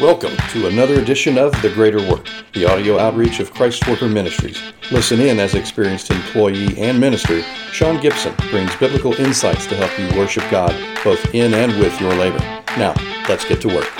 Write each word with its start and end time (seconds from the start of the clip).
Welcome 0.00 0.34
to 0.48 0.68
another 0.68 1.00
edition 1.00 1.36
of 1.36 1.52
The 1.60 1.68
Greater 1.68 1.98
Work, 2.08 2.26
the 2.54 2.64
audio 2.64 2.98
outreach 2.98 3.40
of 3.40 3.52
Christ 3.52 3.86
Worker 3.86 4.08
Ministries. 4.08 4.58
Listen 4.90 5.20
in 5.20 5.38
as 5.38 5.54
experienced 5.54 6.10
employee 6.10 6.76
and 6.80 6.98
minister, 6.98 7.42
Sean 7.72 8.00
Gibson 8.00 8.34
brings 8.50 8.74
biblical 8.76 9.12
insights 9.14 9.66
to 9.66 9.76
help 9.76 9.96
you 9.98 10.18
worship 10.18 10.44
God 10.50 10.72
both 11.04 11.22
in 11.34 11.52
and 11.52 11.78
with 11.78 12.00
your 12.00 12.12
labor. 12.14 12.38
Now, 12.78 12.94
let's 13.28 13.44
get 13.44 13.60
to 13.60 13.68
work. 13.68 13.90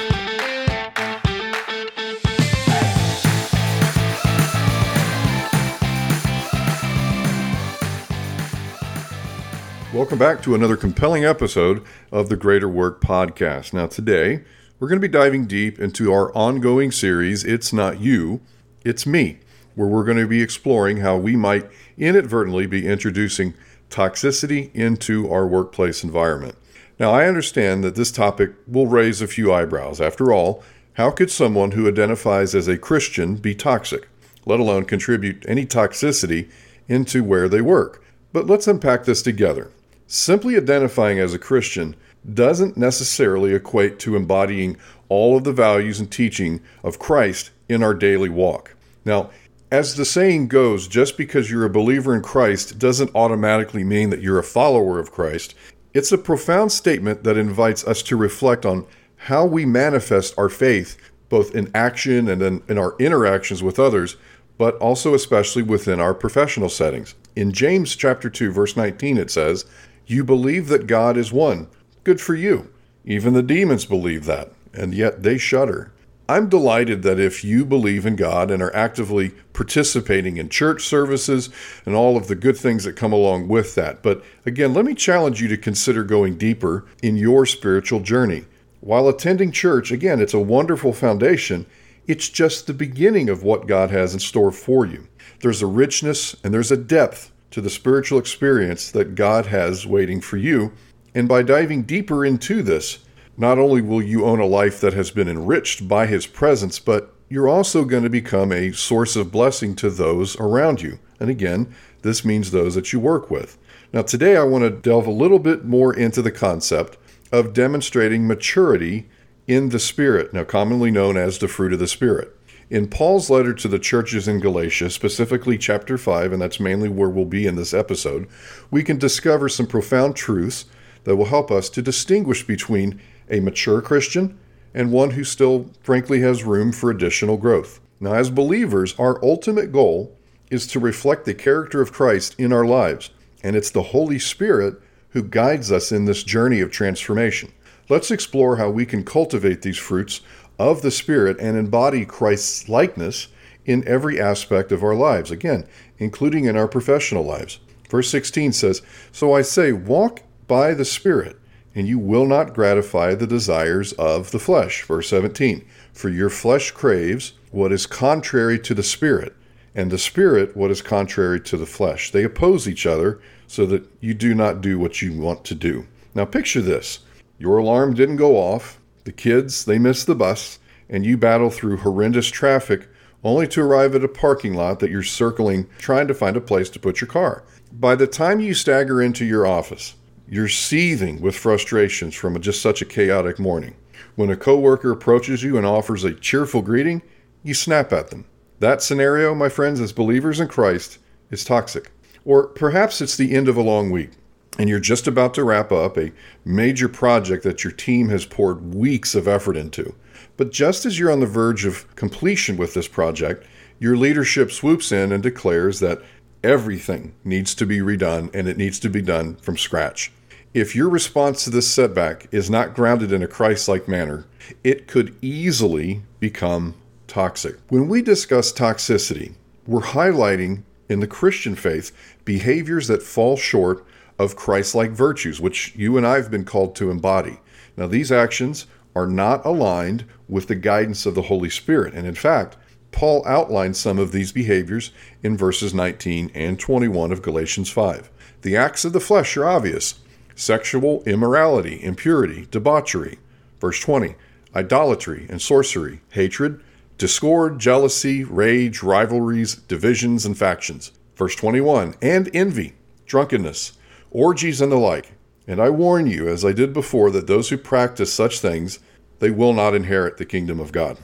Welcome 9.92 10.18
back 10.18 10.42
to 10.44 10.54
another 10.54 10.78
compelling 10.78 11.26
episode 11.26 11.84
of 12.10 12.30
the 12.30 12.36
Greater 12.36 12.68
Work 12.68 13.02
Podcast. 13.02 13.74
Now, 13.74 13.86
today 13.86 14.42
we're 14.82 14.88
going 14.88 15.00
to 15.00 15.08
be 15.08 15.12
diving 15.12 15.46
deep 15.46 15.78
into 15.78 16.12
our 16.12 16.36
ongoing 16.36 16.90
series, 16.90 17.44
It's 17.44 17.72
Not 17.72 18.00
You, 18.00 18.40
It's 18.84 19.06
Me, 19.06 19.38
where 19.76 19.86
we're 19.86 20.02
going 20.02 20.16
to 20.16 20.26
be 20.26 20.42
exploring 20.42 20.96
how 20.96 21.16
we 21.18 21.36
might 21.36 21.70
inadvertently 21.96 22.66
be 22.66 22.88
introducing 22.88 23.54
toxicity 23.90 24.74
into 24.74 25.30
our 25.30 25.46
workplace 25.46 26.02
environment. 26.02 26.56
Now, 26.98 27.12
I 27.12 27.28
understand 27.28 27.84
that 27.84 27.94
this 27.94 28.10
topic 28.10 28.54
will 28.66 28.88
raise 28.88 29.22
a 29.22 29.28
few 29.28 29.52
eyebrows. 29.52 30.00
After 30.00 30.32
all, 30.32 30.64
how 30.94 31.12
could 31.12 31.30
someone 31.30 31.70
who 31.70 31.86
identifies 31.86 32.52
as 32.52 32.66
a 32.66 32.76
Christian 32.76 33.36
be 33.36 33.54
toxic, 33.54 34.08
let 34.46 34.58
alone 34.58 34.84
contribute 34.84 35.44
any 35.46 35.64
toxicity 35.64 36.50
into 36.88 37.22
where 37.22 37.48
they 37.48 37.60
work? 37.60 38.02
But 38.32 38.48
let's 38.48 38.66
unpack 38.66 39.04
this 39.04 39.22
together. 39.22 39.70
Simply 40.08 40.56
identifying 40.56 41.20
as 41.20 41.34
a 41.34 41.38
Christian 41.38 41.94
doesn't 42.30 42.76
necessarily 42.76 43.54
equate 43.54 43.98
to 44.00 44.16
embodying 44.16 44.76
all 45.08 45.36
of 45.36 45.44
the 45.44 45.52
values 45.52 46.00
and 46.00 46.10
teaching 46.10 46.60
of 46.82 46.98
Christ 46.98 47.50
in 47.68 47.82
our 47.82 47.94
daily 47.94 48.28
walk. 48.28 48.74
Now, 49.04 49.30
as 49.70 49.96
the 49.96 50.04
saying 50.04 50.48
goes, 50.48 50.86
just 50.86 51.16
because 51.16 51.50
you're 51.50 51.64
a 51.64 51.70
believer 51.70 52.14
in 52.14 52.22
Christ 52.22 52.78
doesn't 52.78 53.14
automatically 53.14 53.84
mean 53.84 54.10
that 54.10 54.20
you're 54.20 54.38
a 54.38 54.44
follower 54.44 54.98
of 54.98 55.10
Christ. 55.10 55.54
It's 55.94 56.12
a 56.12 56.18
profound 56.18 56.72
statement 56.72 57.24
that 57.24 57.38
invites 57.38 57.82
us 57.86 58.02
to 58.04 58.16
reflect 58.16 58.66
on 58.66 58.86
how 59.16 59.46
we 59.46 59.64
manifest 59.64 60.34
our 60.36 60.48
faith, 60.48 60.98
both 61.28 61.54
in 61.54 61.70
action 61.74 62.28
and 62.28 62.42
in, 62.42 62.62
in 62.68 62.76
our 62.76 62.94
interactions 62.98 63.62
with 63.62 63.78
others, 63.78 64.16
but 64.58 64.76
also 64.76 65.14
especially 65.14 65.62
within 65.62 66.00
our 66.00 66.14
professional 66.14 66.68
settings. 66.68 67.14
In 67.34 67.52
James 67.52 67.96
chapter 67.96 68.28
2 68.28 68.52
verse 68.52 68.76
19 68.76 69.16
it 69.16 69.30
says, 69.30 69.64
"You 70.06 70.22
believe 70.22 70.68
that 70.68 70.86
God 70.86 71.16
is 71.16 71.32
one. 71.32 71.68
Good 72.04 72.20
for 72.20 72.34
you. 72.34 72.68
Even 73.04 73.32
the 73.32 73.42
demons 73.42 73.84
believe 73.84 74.24
that, 74.24 74.52
and 74.74 74.92
yet 74.92 75.22
they 75.22 75.38
shudder. 75.38 75.92
I'm 76.28 76.48
delighted 76.48 77.02
that 77.02 77.20
if 77.20 77.44
you 77.44 77.64
believe 77.64 78.06
in 78.06 78.16
God 78.16 78.50
and 78.50 78.62
are 78.62 78.74
actively 78.74 79.30
participating 79.52 80.36
in 80.36 80.48
church 80.48 80.84
services 80.84 81.50
and 81.84 81.94
all 81.94 82.16
of 82.16 82.26
the 82.26 82.34
good 82.34 82.56
things 82.56 82.84
that 82.84 82.96
come 82.96 83.12
along 83.12 83.48
with 83.48 83.74
that. 83.76 84.02
But 84.02 84.24
again, 84.46 84.72
let 84.74 84.84
me 84.84 84.94
challenge 84.94 85.40
you 85.40 85.48
to 85.48 85.56
consider 85.56 86.02
going 86.02 86.38
deeper 86.38 86.86
in 87.02 87.16
your 87.16 87.46
spiritual 87.46 88.00
journey. 88.00 88.46
While 88.80 89.08
attending 89.08 89.52
church, 89.52 89.92
again, 89.92 90.20
it's 90.20 90.34
a 90.34 90.40
wonderful 90.40 90.92
foundation. 90.92 91.66
It's 92.08 92.28
just 92.28 92.66
the 92.66 92.74
beginning 92.74 93.28
of 93.28 93.44
what 93.44 93.68
God 93.68 93.90
has 93.90 94.14
in 94.14 94.20
store 94.20 94.50
for 94.50 94.86
you. 94.86 95.06
There's 95.40 95.62
a 95.62 95.66
richness 95.66 96.34
and 96.42 96.52
there's 96.52 96.72
a 96.72 96.76
depth 96.76 97.30
to 97.52 97.60
the 97.60 97.70
spiritual 97.70 98.18
experience 98.18 98.90
that 98.90 99.14
God 99.14 99.46
has 99.46 99.86
waiting 99.86 100.20
for 100.20 100.36
you 100.36 100.72
and 101.14 101.28
by 101.28 101.42
diving 101.42 101.82
deeper 101.82 102.24
into 102.24 102.62
this, 102.62 102.98
not 103.36 103.58
only 103.58 103.80
will 103.80 104.02
you 104.02 104.24
own 104.24 104.40
a 104.40 104.46
life 104.46 104.80
that 104.80 104.92
has 104.92 105.10
been 105.10 105.28
enriched 105.28 105.88
by 105.88 106.06
His 106.06 106.26
presence, 106.26 106.78
but 106.78 107.14
you're 107.28 107.48
also 107.48 107.84
going 107.84 108.02
to 108.02 108.10
become 108.10 108.52
a 108.52 108.72
source 108.72 109.16
of 109.16 109.32
blessing 109.32 109.74
to 109.76 109.90
those 109.90 110.38
around 110.38 110.82
you. 110.82 110.98
And 111.18 111.30
again, 111.30 111.74
this 112.02 112.24
means 112.24 112.50
those 112.50 112.74
that 112.74 112.92
you 112.92 113.00
work 113.00 113.30
with. 113.30 113.56
Now, 113.92 114.02
today 114.02 114.36
I 114.36 114.42
want 114.42 114.64
to 114.64 114.70
delve 114.70 115.06
a 115.06 115.10
little 115.10 115.38
bit 115.38 115.64
more 115.64 115.94
into 115.94 116.20
the 116.20 116.30
concept 116.30 116.98
of 117.30 117.54
demonstrating 117.54 118.26
maturity 118.26 119.08
in 119.46 119.70
the 119.70 119.78
Spirit, 119.78 120.32
now 120.32 120.44
commonly 120.44 120.90
known 120.90 121.16
as 121.16 121.38
the 121.38 121.48
fruit 121.48 121.72
of 121.72 121.78
the 121.78 121.86
Spirit. 121.86 122.36
In 122.70 122.88
Paul's 122.88 123.28
letter 123.28 123.52
to 123.54 123.68
the 123.68 123.78
churches 123.78 124.28
in 124.28 124.40
Galatia, 124.40 124.88
specifically 124.88 125.58
chapter 125.58 125.98
5, 125.98 126.32
and 126.32 126.40
that's 126.40 126.60
mainly 126.60 126.88
where 126.88 127.10
we'll 127.10 127.24
be 127.24 127.46
in 127.46 127.56
this 127.56 127.74
episode, 127.74 128.28
we 128.70 128.82
can 128.82 128.98
discover 128.98 129.48
some 129.48 129.66
profound 129.66 130.16
truths 130.16 130.64
that 131.04 131.16
will 131.16 131.26
help 131.26 131.50
us 131.50 131.68
to 131.70 131.82
distinguish 131.82 132.46
between 132.46 133.00
a 133.30 133.40
mature 133.40 133.80
Christian 133.80 134.38
and 134.74 134.92
one 134.92 135.10
who 135.10 135.24
still, 135.24 135.70
frankly, 135.82 136.20
has 136.20 136.44
room 136.44 136.72
for 136.72 136.90
additional 136.90 137.36
growth. 137.36 137.80
Now, 138.00 138.14
as 138.14 138.30
believers, 138.30 138.98
our 138.98 139.22
ultimate 139.24 139.72
goal 139.72 140.16
is 140.50 140.66
to 140.68 140.80
reflect 140.80 141.24
the 141.24 141.34
character 141.34 141.80
of 141.80 141.92
Christ 141.92 142.34
in 142.38 142.52
our 142.52 142.64
lives, 142.64 143.10
and 143.42 143.56
it's 143.56 143.70
the 143.70 143.82
Holy 143.82 144.18
Spirit 144.18 144.80
who 145.10 145.22
guides 145.22 145.70
us 145.70 145.92
in 145.92 146.04
this 146.04 146.22
journey 146.22 146.60
of 146.60 146.70
transformation. 146.70 147.52
Let's 147.88 148.10
explore 148.10 148.56
how 148.56 148.70
we 148.70 148.86
can 148.86 149.04
cultivate 149.04 149.62
these 149.62 149.78
fruits 149.78 150.20
of 150.58 150.82
the 150.82 150.90
Spirit 150.90 151.36
and 151.40 151.56
embody 151.56 152.04
Christ's 152.04 152.68
likeness 152.68 153.28
in 153.64 153.86
every 153.86 154.20
aspect 154.20 154.72
of 154.72 154.82
our 154.82 154.94
lives, 154.94 155.30
again, 155.30 155.66
including 155.98 156.46
in 156.46 156.56
our 156.56 156.68
professional 156.68 157.24
lives. 157.24 157.58
Verse 157.88 158.10
16 158.10 158.52
says, 158.52 158.82
So 159.12 159.34
I 159.34 159.42
say, 159.42 159.72
walk 159.72 160.22
by 160.46 160.74
the 160.74 160.84
Spirit, 160.84 161.38
and 161.74 161.88
you 161.88 161.98
will 161.98 162.26
not 162.26 162.54
gratify 162.54 163.14
the 163.14 163.26
desires 163.26 163.92
of 163.94 164.30
the 164.30 164.38
flesh. 164.38 164.82
Verse 164.82 165.08
17 165.08 165.64
For 165.92 166.08
your 166.08 166.30
flesh 166.30 166.70
craves 166.70 167.34
what 167.50 167.72
is 167.72 167.86
contrary 167.86 168.58
to 168.60 168.74
the 168.74 168.82
Spirit, 168.82 169.34
and 169.74 169.90
the 169.90 169.98
Spirit 169.98 170.56
what 170.56 170.70
is 170.70 170.82
contrary 170.82 171.40
to 171.40 171.56
the 171.56 171.66
flesh. 171.66 172.10
They 172.10 172.24
oppose 172.24 172.68
each 172.68 172.86
other 172.86 173.20
so 173.46 173.66
that 173.66 173.86
you 174.00 174.14
do 174.14 174.34
not 174.34 174.60
do 174.60 174.78
what 174.78 175.02
you 175.02 175.12
want 175.12 175.44
to 175.44 175.54
do. 175.54 175.86
Now, 176.14 176.24
picture 176.24 176.60
this 176.60 177.00
your 177.38 177.58
alarm 177.58 177.94
didn't 177.94 178.16
go 178.16 178.36
off, 178.36 178.78
the 179.04 179.12
kids, 179.12 179.64
they 179.64 179.78
missed 179.78 180.06
the 180.06 180.14
bus, 180.14 180.58
and 180.88 181.04
you 181.04 181.16
battle 181.16 181.50
through 181.50 181.78
horrendous 181.78 182.28
traffic 182.28 182.88
only 183.24 183.46
to 183.48 183.62
arrive 183.62 183.94
at 183.94 184.04
a 184.04 184.08
parking 184.08 184.54
lot 184.54 184.80
that 184.80 184.90
you're 184.90 185.02
circling 185.02 185.66
trying 185.78 186.08
to 186.08 186.14
find 186.14 186.36
a 186.36 186.40
place 186.40 186.68
to 186.70 186.78
put 186.78 187.00
your 187.00 187.08
car. 187.08 187.44
By 187.72 187.94
the 187.94 188.06
time 188.06 188.40
you 188.40 188.54
stagger 188.54 189.00
into 189.00 189.24
your 189.24 189.46
office, 189.46 189.94
you're 190.32 190.48
seething 190.48 191.20
with 191.20 191.36
frustrations 191.36 192.14
from 192.14 192.40
just 192.40 192.62
such 192.62 192.80
a 192.80 192.86
chaotic 192.86 193.38
morning. 193.38 193.76
When 194.16 194.30
a 194.30 194.36
coworker 194.36 194.90
approaches 194.90 195.42
you 195.42 195.58
and 195.58 195.66
offers 195.66 196.04
a 196.04 196.14
cheerful 196.14 196.62
greeting, 196.62 197.02
you 197.42 197.52
snap 197.52 197.92
at 197.92 198.08
them. 198.08 198.24
That 198.58 198.80
scenario, 198.80 199.34
my 199.34 199.50
friends, 199.50 199.78
as 199.78 199.92
believers 199.92 200.40
in 200.40 200.48
Christ, 200.48 200.96
is 201.30 201.44
toxic. 201.44 201.92
Or 202.24 202.46
perhaps 202.46 203.02
it's 203.02 203.14
the 203.14 203.34
end 203.34 203.46
of 203.46 203.58
a 203.58 203.62
long 203.62 203.90
week 203.90 204.12
and 204.58 204.70
you're 204.70 204.80
just 204.80 205.06
about 205.06 205.34
to 205.34 205.44
wrap 205.44 205.70
up 205.70 205.98
a 205.98 206.12
major 206.46 206.88
project 206.88 207.44
that 207.44 207.62
your 207.62 207.72
team 207.72 208.08
has 208.08 208.24
poured 208.24 208.74
weeks 208.74 209.14
of 209.14 209.28
effort 209.28 209.58
into. 209.58 209.94
But 210.38 210.50
just 210.50 210.86
as 210.86 210.98
you're 210.98 211.12
on 211.12 211.20
the 211.20 211.26
verge 211.26 211.66
of 211.66 211.94
completion 211.94 212.56
with 212.56 212.72
this 212.72 212.88
project, 212.88 213.46
your 213.78 213.98
leadership 213.98 214.50
swoops 214.50 214.92
in 214.92 215.12
and 215.12 215.22
declares 215.22 215.80
that 215.80 216.00
everything 216.42 217.14
needs 217.22 217.54
to 217.56 217.66
be 217.66 217.80
redone 217.80 218.34
and 218.34 218.48
it 218.48 218.56
needs 218.56 218.78
to 218.80 218.88
be 218.88 219.02
done 219.02 219.36
from 219.36 219.58
scratch. 219.58 220.10
If 220.54 220.76
your 220.76 220.90
response 220.90 221.44
to 221.44 221.50
this 221.50 221.70
setback 221.70 222.28
is 222.30 222.50
not 222.50 222.74
grounded 222.74 223.10
in 223.10 223.22
a 223.22 223.26
Christ 223.26 223.68
like 223.68 223.88
manner, 223.88 224.26
it 224.62 224.86
could 224.86 225.16
easily 225.22 226.02
become 226.20 226.74
toxic. 227.06 227.56
When 227.68 227.88
we 227.88 228.02
discuss 228.02 228.52
toxicity, 228.52 229.32
we're 229.66 229.80
highlighting 229.80 230.64
in 230.90 231.00
the 231.00 231.06
Christian 231.06 231.56
faith 231.56 231.90
behaviors 232.26 232.86
that 232.88 233.02
fall 233.02 233.38
short 233.38 233.86
of 234.18 234.36
Christ 234.36 234.74
like 234.74 234.90
virtues, 234.90 235.40
which 235.40 235.74
you 235.74 235.96
and 235.96 236.06
I 236.06 236.16
have 236.16 236.30
been 236.30 236.44
called 236.44 236.76
to 236.76 236.90
embody. 236.90 237.40
Now, 237.74 237.86
these 237.86 238.12
actions 238.12 238.66
are 238.94 239.06
not 239.06 239.46
aligned 239.46 240.04
with 240.28 240.48
the 240.48 240.54
guidance 240.54 241.06
of 241.06 241.14
the 241.14 241.22
Holy 241.22 241.48
Spirit. 241.48 241.94
And 241.94 242.06
in 242.06 242.14
fact, 242.14 242.58
Paul 242.90 243.26
outlines 243.26 243.80
some 243.80 243.98
of 243.98 244.12
these 244.12 244.32
behaviors 244.32 244.90
in 245.22 245.34
verses 245.34 245.72
19 245.72 246.30
and 246.34 246.60
21 246.60 247.10
of 247.10 247.22
Galatians 247.22 247.70
5. 247.70 248.10
The 248.42 248.54
acts 248.54 248.84
of 248.84 248.92
the 248.92 249.00
flesh 249.00 249.34
are 249.38 249.46
obvious 249.46 249.94
sexual 250.42 251.02
immorality, 251.04 251.82
impurity, 251.82 252.46
debauchery. 252.50 253.18
Verse 253.60 253.80
20, 253.80 254.16
idolatry 254.54 255.26
and 255.30 255.40
sorcery, 255.40 256.00
hatred, 256.10 256.60
discord, 256.98 257.58
jealousy, 257.58 258.24
rage, 258.24 258.82
rivalries, 258.82 259.54
divisions, 259.54 260.26
and 260.26 260.36
factions. 260.36 260.92
Verse 261.16 261.36
21, 261.36 261.94
and 262.02 262.28
envy, 262.34 262.74
drunkenness, 263.06 263.72
orgies, 264.10 264.60
and 264.60 264.72
the 264.72 264.76
like. 264.76 265.12
And 265.46 265.60
I 265.60 265.70
warn 265.70 266.06
you, 266.06 266.28
as 266.28 266.44
I 266.44 266.52
did 266.52 266.72
before, 266.72 267.10
that 267.10 267.26
those 267.26 267.48
who 267.50 267.56
practice 267.56 268.12
such 268.12 268.40
things, 268.40 268.78
they 269.20 269.30
will 269.30 269.52
not 269.52 269.74
inherit 269.74 270.16
the 270.16 270.24
kingdom 270.24 270.60
of 270.60 270.72
God. 270.72 270.98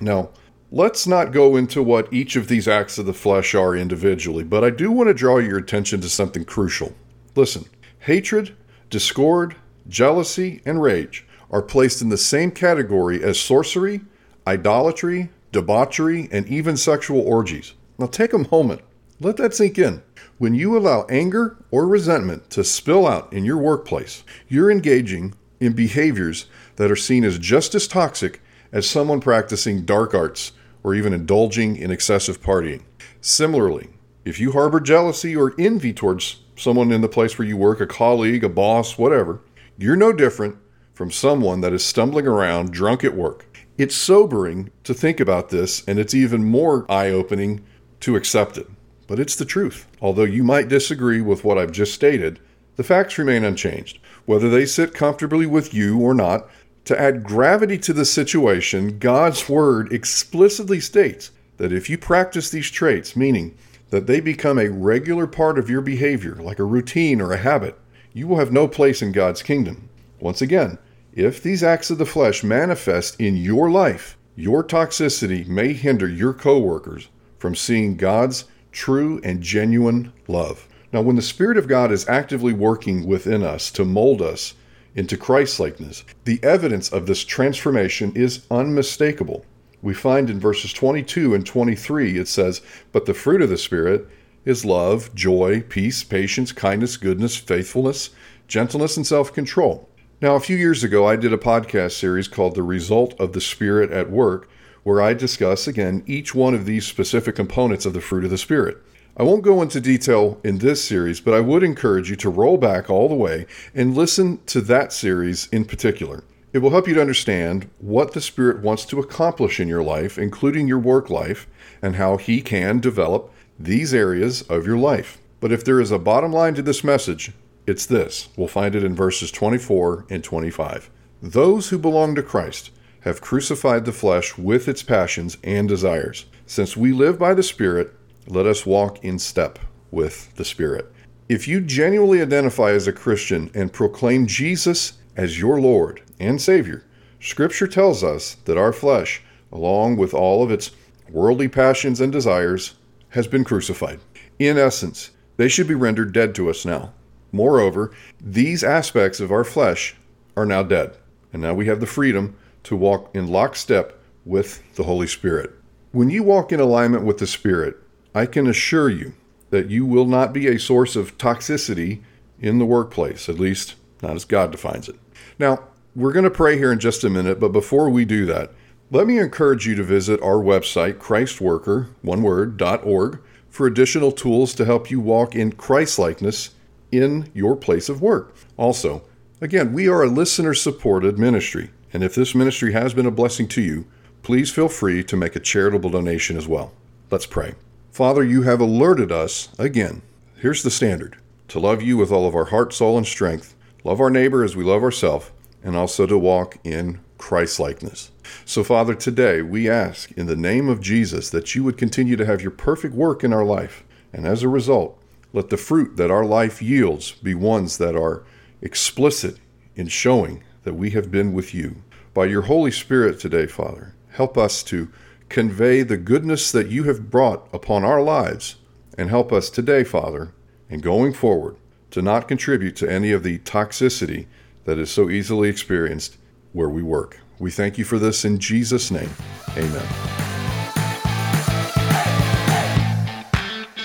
Now, 0.00 0.30
let's 0.70 1.06
not 1.06 1.32
go 1.32 1.56
into 1.56 1.82
what 1.82 2.12
each 2.12 2.36
of 2.36 2.48
these 2.48 2.68
acts 2.68 2.98
of 2.98 3.06
the 3.06 3.12
flesh 3.12 3.54
are 3.54 3.76
individually, 3.76 4.44
but 4.44 4.64
I 4.64 4.70
do 4.70 4.90
want 4.90 5.08
to 5.08 5.14
draw 5.14 5.38
your 5.38 5.58
attention 5.58 6.00
to 6.00 6.08
something 6.08 6.44
crucial. 6.44 6.94
Listen, 7.36 7.64
hatred, 8.00 8.54
discord, 8.90 9.56
jealousy, 9.88 10.62
and 10.64 10.82
rage 10.82 11.26
are 11.50 11.62
placed 11.62 12.02
in 12.02 12.08
the 12.08 12.16
same 12.16 12.50
category 12.50 13.22
as 13.22 13.38
sorcery, 13.38 14.00
idolatry, 14.46 15.30
debauchery, 15.52 16.28
and 16.32 16.46
even 16.48 16.76
sexual 16.76 17.20
orgies. 17.20 17.74
Now 17.98 18.06
take 18.06 18.32
a 18.32 18.46
moment. 18.50 18.80
Let 19.20 19.36
that 19.36 19.54
sink 19.54 19.78
in. 19.78 20.02
When 20.38 20.54
you 20.54 20.76
allow 20.76 21.06
anger 21.08 21.56
or 21.70 21.86
resentment 21.86 22.50
to 22.50 22.64
spill 22.64 23.06
out 23.06 23.32
in 23.32 23.44
your 23.44 23.58
workplace, 23.58 24.24
you're 24.48 24.70
engaging 24.70 25.34
in 25.60 25.72
behaviors 25.72 26.46
that 26.76 26.90
are 26.90 26.96
seen 26.96 27.24
as 27.24 27.38
just 27.38 27.74
as 27.74 27.86
toxic 27.86 28.42
as 28.72 28.88
someone 28.88 29.20
practicing 29.20 29.84
dark 29.84 30.12
arts 30.12 30.52
or 30.82 30.94
even 30.94 31.12
indulging 31.12 31.76
in 31.76 31.92
excessive 31.92 32.42
partying. 32.42 32.82
Similarly, 33.20 33.90
if 34.24 34.40
you 34.40 34.52
harbor 34.52 34.80
jealousy 34.80 35.36
or 35.36 35.54
envy 35.58 35.92
towards 35.92 36.40
someone 36.56 36.92
in 36.92 37.00
the 37.00 37.08
place 37.08 37.38
where 37.38 37.48
you 37.48 37.56
work, 37.56 37.80
a 37.80 37.86
colleague, 37.86 38.44
a 38.44 38.48
boss, 38.48 38.98
whatever, 38.98 39.40
you're 39.78 39.96
no 39.96 40.12
different 40.12 40.56
from 40.92 41.10
someone 41.10 41.60
that 41.60 41.72
is 41.72 41.84
stumbling 41.84 42.26
around 42.26 42.72
drunk 42.72 43.02
at 43.04 43.16
work. 43.16 43.46
It's 43.76 43.96
sobering 43.96 44.70
to 44.84 44.94
think 44.94 45.18
about 45.18 45.48
this, 45.48 45.82
and 45.88 45.98
it's 45.98 46.14
even 46.14 46.44
more 46.44 46.90
eye 46.90 47.10
opening 47.10 47.64
to 48.00 48.14
accept 48.14 48.56
it. 48.56 48.68
But 49.06 49.18
it's 49.18 49.34
the 49.36 49.44
truth. 49.44 49.86
Although 50.00 50.24
you 50.24 50.44
might 50.44 50.68
disagree 50.68 51.20
with 51.20 51.44
what 51.44 51.58
I've 51.58 51.72
just 51.72 51.92
stated, 51.92 52.38
the 52.76 52.84
facts 52.84 53.18
remain 53.18 53.44
unchanged. 53.44 53.98
Whether 54.24 54.48
they 54.48 54.66
sit 54.66 54.94
comfortably 54.94 55.46
with 55.46 55.74
you 55.74 55.98
or 55.98 56.14
not, 56.14 56.48
to 56.84 57.00
add 57.00 57.24
gravity 57.24 57.78
to 57.78 57.92
the 57.92 58.04
situation, 58.04 58.98
God's 58.98 59.48
Word 59.48 59.92
explicitly 59.92 60.80
states 60.80 61.30
that 61.56 61.72
if 61.72 61.88
you 61.88 61.98
practice 61.98 62.50
these 62.50 62.70
traits, 62.70 63.16
meaning 63.16 63.56
that 63.94 64.08
they 64.08 64.18
become 64.18 64.58
a 64.58 64.72
regular 64.72 65.24
part 65.24 65.56
of 65.56 65.70
your 65.70 65.80
behavior, 65.80 66.34
like 66.34 66.58
a 66.58 66.64
routine 66.64 67.20
or 67.20 67.30
a 67.30 67.36
habit, 67.36 67.78
you 68.12 68.26
will 68.26 68.38
have 68.38 68.50
no 68.50 68.66
place 68.66 69.00
in 69.00 69.12
God's 69.12 69.40
kingdom. 69.40 69.88
Once 70.18 70.42
again, 70.42 70.78
if 71.12 71.40
these 71.40 71.62
acts 71.62 71.90
of 71.90 71.98
the 71.98 72.04
flesh 72.04 72.42
manifest 72.42 73.20
in 73.20 73.36
your 73.36 73.70
life, 73.70 74.18
your 74.34 74.64
toxicity 74.64 75.46
may 75.46 75.74
hinder 75.74 76.08
your 76.08 76.32
coworkers 76.32 77.08
from 77.38 77.54
seeing 77.54 77.96
God's 77.96 78.46
true 78.72 79.20
and 79.22 79.40
genuine 79.40 80.12
love. 80.26 80.66
Now, 80.92 81.00
when 81.00 81.14
the 81.14 81.22
Spirit 81.22 81.56
of 81.56 81.68
God 81.68 81.92
is 81.92 82.08
actively 82.08 82.52
working 82.52 83.06
within 83.06 83.44
us 83.44 83.70
to 83.70 83.84
mold 83.84 84.20
us 84.20 84.54
into 84.96 85.16
Christlikeness, 85.16 86.02
the 86.24 86.42
evidence 86.42 86.92
of 86.92 87.06
this 87.06 87.24
transformation 87.24 88.10
is 88.16 88.44
unmistakable. 88.50 89.46
We 89.84 89.92
find 89.92 90.30
in 90.30 90.40
verses 90.40 90.72
22 90.72 91.34
and 91.34 91.44
23 91.44 92.16
it 92.16 92.26
says, 92.26 92.62
But 92.90 93.04
the 93.04 93.12
fruit 93.12 93.42
of 93.42 93.50
the 93.50 93.58
Spirit 93.58 94.08
is 94.46 94.64
love, 94.64 95.14
joy, 95.14 95.60
peace, 95.60 96.02
patience, 96.02 96.52
kindness, 96.52 96.96
goodness, 96.96 97.36
faithfulness, 97.36 98.08
gentleness, 98.48 98.96
and 98.96 99.06
self 99.06 99.34
control. 99.34 99.90
Now, 100.22 100.36
a 100.36 100.40
few 100.40 100.56
years 100.56 100.84
ago, 100.84 101.06
I 101.06 101.16
did 101.16 101.34
a 101.34 101.36
podcast 101.36 101.92
series 101.92 102.28
called 102.28 102.54
The 102.54 102.62
Result 102.62 103.12
of 103.20 103.34
the 103.34 103.42
Spirit 103.42 103.90
at 103.90 104.08
Work, 104.10 104.48
where 104.84 105.02
I 105.02 105.12
discuss, 105.12 105.66
again, 105.66 106.02
each 106.06 106.34
one 106.34 106.54
of 106.54 106.64
these 106.64 106.86
specific 106.86 107.36
components 107.36 107.84
of 107.84 107.92
the 107.92 108.00
fruit 108.00 108.24
of 108.24 108.30
the 108.30 108.38
Spirit. 108.38 108.78
I 109.18 109.22
won't 109.22 109.44
go 109.44 109.60
into 109.60 109.82
detail 109.82 110.40
in 110.42 110.58
this 110.58 110.82
series, 110.82 111.20
but 111.20 111.34
I 111.34 111.40
would 111.40 111.62
encourage 111.62 112.08
you 112.08 112.16
to 112.16 112.30
roll 112.30 112.56
back 112.56 112.88
all 112.88 113.10
the 113.10 113.14
way 113.14 113.44
and 113.74 113.94
listen 113.94 114.42
to 114.46 114.62
that 114.62 114.94
series 114.94 115.46
in 115.48 115.66
particular. 115.66 116.24
It 116.54 116.62
will 116.62 116.70
help 116.70 116.86
you 116.86 116.94
to 116.94 117.00
understand 117.00 117.68
what 117.78 118.12
the 118.12 118.20
Spirit 118.20 118.62
wants 118.62 118.84
to 118.86 119.00
accomplish 119.00 119.58
in 119.58 119.66
your 119.66 119.82
life, 119.82 120.16
including 120.16 120.68
your 120.68 120.78
work 120.78 121.10
life, 121.10 121.48
and 121.82 121.96
how 121.96 122.16
He 122.16 122.40
can 122.40 122.78
develop 122.78 123.32
these 123.58 123.92
areas 123.92 124.42
of 124.42 124.64
your 124.64 124.78
life. 124.78 125.18
But 125.40 125.50
if 125.50 125.64
there 125.64 125.80
is 125.80 125.90
a 125.90 125.98
bottom 125.98 126.32
line 126.32 126.54
to 126.54 126.62
this 126.62 126.84
message, 126.84 127.32
it's 127.66 127.86
this. 127.86 128.28
We'll 128.36 128.46
find 128.46 128.76
it 128.76 128.84
in 128.84 128.94
verses 128.94 129.32
24 129.32 130.06
and 130.08 130.22
25. 130.22 130.90
Those 131.20 131.70
who 131.70 131.78
belong 131.78 132.14
to 132.14 132.22
Christ 132.22 132.70
have 133.00 133.20
crucified 133.20 133.84
the 133.84 133.90
flesh 133.90 134.38
with 134.38 134.68
its 134.68 134.84
passions 134.84 135.38
and 135.42 135.68
desires. 135.68 136.26
Since 136.46 136.76
we 136.76 136.92
live 136.92 137.18
by 137.18 137.34
the 137.34 137.42
Spirit, 137.42 137.92
let 138.28 138.46
us 138.46 138.64
walk 138.64 139.02
in 139.04 139.18
step 139.18 139.58
with 139.90 140.32
the 140.36 140.44
Spirit. 140.44 140.86
If 141.28 141.48
you 141.48 141.60
genuinely 141.60 142.22
identify 142.22 142.70
as 142.70 142.86
a 142.86 142.92
Christian 142.92 143.50
and 143.54 143.72
proclaim 143.72 144.28
Jesus 144.28 144.98
as 145.16 145.40
your 145.40 145.60
Lord 145.60 146.02
and 146.24 146.40
Savior, 146.40 146.84
Scripture 147.20 147.66
tells 147.66 148.02
us 148.04 148.34
that 148.44 148.58
our 148.58 148.72
flesh, 148.72 149.22
along 149.52 149.96
with 149.96 150.14
all 150.14 150.42
of 150.42 150.50
its 150.50 150.72
worldly 151.10 151.48
passions 151.48 152.00
and 152.00 152.12
desires, 152.12 152.74
has 153.10 153.26
been 153.26 153.44
crucified. 153.44 154.00
In 154.38 154.58
essence, 154.58 155.10
they 155.36 155.48
should 155.48 155.68
be 155.68 155.74
rendered 155.74 156.12
dead 156.12 156.34
to 156.34 156.50
us 156.50 156.64
now. 156.64 156.92
Moreover, 157.32 157.92
these 158.20 158.62
aspects 158.62 159.20
of 159.20 159.32
our 159.32 159.44
flesh 159.44 159.96
are 160.36 160.46
now 160.46 160.62
dead, 160.62 160.96
and 161.32 161.42
now 161.42 161.54
we 161.54 161.66
have 161.66 161.80
the 161.80 161.86
freedom 161.86 162.36
to 162.64 162.76
walk 162.76 163.14
in 163.14 163.28
lockstep 163.28 163.98
with 164.24 164.62
the 164.74 164.84
Holy 164.84 165.06
Spirit. 165.06 165.52
When 165.92 166.10
you 166.10 166.22
walk 166.22 166.52
in 166.52 166.60
alignment 166.60 167.04
with 167.04 167.18
the 167.18 167.26
Spirit, 167.26 167.76
I 168.14 168.26
can 168.26 168.46
assure 168.46 168.88
you 168.88 169.14
that 169.50 169.70
you 169.70 169.86
will 169.86 170.06
not 170.06 170.32
be 170.32 170.46
a 170.46 170.58
source 170.58 170.96
of 170.96 171.18
toxicity 171.18 172.02
in 172.40 172.58
the 172.58 172.66
workplace, 172.66 173.28
at 173.28 173.38
least 173.38 173.74
not 174.02 174.16
as 174.16 174.24
God 174.24 174.50
defines 174.50 174.88
it. 174.88 174.96
Now, 175.38 175.64
we're 175.96 176.12
going 176.12 176.24
to 176.24 176.30
pray 176.30 176.58
here 176.58 176.72
in 176.72 176.80
just 176.80 177.04
a 177.04 177.10
minute, 177.10 177.38
but 177.38 177.52
before 177.52 177.88
we 177.88 178.04
do 178.04 178.26
that, 178.26 178.52
let 178.90 179.06
me 179.06 179.18
encourage 179.18 179.66
you 179.66 179.74
to 179.76 179.82
visit 179.82 180.20
our 180.22 180.36
website, 180.36 180.94
Christworker, 180.94 181.88
one 182.02 182.22
word, 182.22 182.60
.org, 182.60 183.20
for 183.48 183.66
additional 183.66 184.10
tools 184.10 184.54
to 184.54 184.64
help 184.64 184.90
you 184.90 185.00
walk 185.00 185.34
in 185.34 185.52
Christlikeness 185.52 186.50
in 186.90 187.30
your 187.32 187.56
place 187.56 187.88
of 187.88 188.02
work. 188.02 188.34
Also, 188.56 189.02
again, 189.40 189.72
we 189.72 189.88
are 189.88 190.02
a 190.02 190.08
listener 190.08 190.54
supported 190.54 191.18
ministry, 191.18 191.70
and 191.92 192.02
if 192.02 192.14
this 192.14 192.34
ministry 192.34 192.72
has 192.72 192.92
been 192.92 193.06
a 193.06 193.10
blessing 193.12 193.46
to 193.48 193.62
you, 193.62 193.86
please 194.22 194.50
feel 194.50 194.68
free 194.68 195.04
to 195.04 195.16
make 195.16 195.36
a 195.36 195.40
charitable 195.40 195.90
donation 195.90 196.36
as 196.36 196.48
well. 196.48 196.72
Let's 197.10 197.26
pray. 197.26 197.54
Father, 197.92 198.24
you 198.24 198.42
have 198.42 198.60
alerted 198.60 199.12
us 199.12 199.48
again. 199.58 200.02
Here's 200.36 200.64
the 200.64 200.70
standard 200.70 201.18
to 201.46 201.60
love 201.60 201.82
you 201.82 201.96
with 201.96 202.10
all 202.10 202.26
of 202.26 202.34
our 202.34 202.46
heart, 202.46 202.72
soul, 202.72 202.96
and 202.96 203.06
strength, 203.06 203.54
love 203.84 204.00
our 204.00 204.10
neighbor 204.10 204.42
as 204.42 204.56
we 204.56 204.64
love 204.64 204.82
ourselves, 204.82 205.30
and 205.64 205.74
also 205.74 206.06
to 206.06 206.16
walk 206.16 206.58
in 206.62 207.00
Christlikeness. 207.18 208.10
So, 208.44 208.62
Father, 208.62 208.94
today 208.94 209.40
we 209.40 209.68
ask 209.68 210.12
in 210.12 210.26
the 210.26 210.36
name 210.36 210.68
of 210.68 210.80
Jesus 210.80 211.30
that 211.30 211.54
you 211.54 211.64
would 211.64 211.78
continue 211.78 212.16
to 212.16 212.26
have 212.26 212.42
your 212.42 212.50
perfect 212.50 212.94
work 212.94 213.24
in 213.24 213.32
our 213.32 213.44
life, 213.44 213.82
and 214.12 214.26
as 214.26 214.42
a 214.42 214.48
result, 214.48 215.02
let 215.32 215.48
the 215.48 215.56
fruit 215.56 215.96
that 215.96 216.10
our 216.10 216.24
life 216.24 216.62
yields 216.62 217.12
be 217.12 217.34
ones 217.34 217.78
that 217.78 217.96
are 217.96 218.24
explicit 218.60 219.38
in 219.74 219.88
showing 219.88 220.44
that 220.64 220.74
we 220.74 220.90
have 220.90 221.10
been 221.10 221.32
with 221.32 221.54
you. 221.54 221.82
By 222.12 222.26
your 222.26 222.42
Holy 222.42 222.70
Spirit 222.70 223.18
today, 223.18 223.46
Father, 223.46 223.94
help 224.10 224.38
us 224.38 224.62
to 224.64 224.90
convey 225.28 225.82
the 225.82 225.96
goodness 225.96 226.52
that 226.52 226.68
you 226.68 226.84
have 226.84 227.10
brought 227.10 227.48
upon 227.52 227.84
our 227.84 228.02
lives, 228.02 228.56
and 228.96 229.10
help 229.10 229.32
us 229.32 229.50
today, 229.50 229.82
Father, 229.82 230.32
and 230.70 230.82
going 230.82 231.12
forward, 231.12 231.56
to 231.90 232.02
not 232.02 232.28
contribute 232.28 232.76
to 232.76 232.90
any 232.90 233.12
of 233.12 233.22
the 233.22 233.38
toxicity 233.40 234.26
that 234.64 234.78
is 234.78 234.90
so 234.90 235.10
easily 235.10 235.48
experienced 235.48 236.16
where 236.52 236.68
we 236.68 236.82
work. 236.82 237.20
We 237.38 237.50
thank 237.50 237.78
you 237.78 237.84
for 237.84 237.98
this 237.98 238.24
in 238.24 238.38
Jesus' 238.38 238.90
name. 238.90 239.10
Amen. 239.56 239.86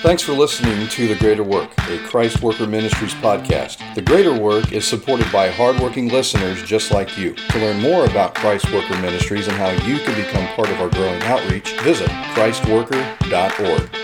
Thanks 0.02 0.22
for 0.22 0.32
listening 0.32 0.88
to 0.88 1.08
The 1.08 1.14
Greater 1.16 1.42
Work, 1.42 1.72
a 1.90 1.98
Christ 1.98 2.40
Worker 2.40 2.66
Ministries 2.66 3.12
podcast. 3.14 3.94
The 3.94 4.00
Greater 4.00 4.32
Work 4.32 4.72
is 4.72 4.86
supported 4.86 5.30
by 5.30 5.50
hardworking 5.50 6.08
listeners 6.08 6.62
just 6.62 6.90
like 6.90 7.18
you. 7.18 7.34
To 7.34 7.58
learn 7.58 7.82
more 7.82 8.06
about 8.06 8.34
Christ 8.34 8.72
Worker 8.72 8.98
Ministries 9.02 9.46
and 9.46 9.56
how 9.58 9.68
you 9.86 9.98
can 9.98 10.14
become 10.14 10.46
part 10.56 10.70
of 10.70 10.80
our 10.80 10.88
growing 10.88 11.20
outreach, 11.24 11.78
visit 11.80 12.08
christworker.org. 12.08 13.99